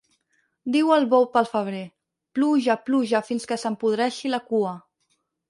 Diu 0.75 0.87
el 0.95 1.03
bou 1.11 1.27
pel 1.35 1.47
febrer:- 1.51 1.81
Pluja, 2.39 2.77
pluja, 2.89 3.23
fins 3.29 3.47
que 3.53 3.59
se'm 3.67 3.79
podreixi 3.85 4.35
la 4.35 4.43
cua. 4.51 4.75